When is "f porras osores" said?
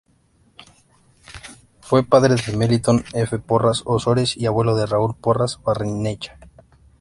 3.13-4.35